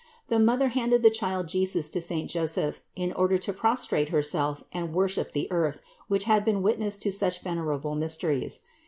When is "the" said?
0.29-0.39, 1.03-1.11, 5.31-5.47